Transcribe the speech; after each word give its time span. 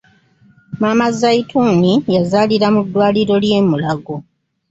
Maama 0.81 1.07
"Zaituni,' 1.19 2.03
yazalira 2.15 2.67
mu 2.75 2.81
ddwaliro 2.85 3.35
ly'e 3.43 3.59
mulago. 3.69 4.15